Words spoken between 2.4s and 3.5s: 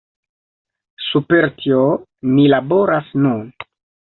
laboras nun.